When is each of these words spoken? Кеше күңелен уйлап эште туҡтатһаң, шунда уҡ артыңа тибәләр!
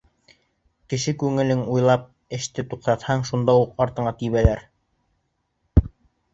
Кеше 0.93 1.13
күңелен 1.23 1.61
уйлап 1.73 2.07
эште 2.39 2.67
туҡтатһаң, 2.73 3.23
шунда 3.33 3.57
уҡ 3.67 3.87
артыңа 3.87 4.17
тибәләр! 4.25 4.67